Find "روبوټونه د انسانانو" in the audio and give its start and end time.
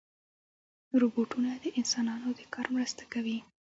1.01-2.29